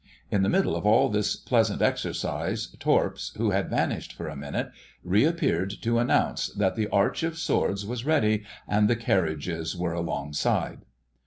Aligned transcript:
In 0.31 0.41
the 0.41 0.49
middle 0.49 0.75
of 0.75 0.83
all 0.83 1.09
this 1.09 1.35
pleasant 1.35 1.79
exercise 1.83 2.75
Torps, 2.79 3.35
who 3.37 3.51
had 3.51 3.69
vanished 3.69 4.13
for 4.13 4.27
a 4.29 4.35
minute, 4.35 4.71
reappeared 5.03 5.75
to 5.83 5.99
announce 5.99 6.47
that 6.53 6.75
the 6.75 6.87
Arch 6.87 7.21
of 7.21 7.37
Swords 7.37 7.85
was 7.85 8.03
ready 8.03 8.43
and 8.67 8.89
the 8.89 8.95
carriages 8.95 9.77
were 9.77 9.93
alongside. 9.93 10.85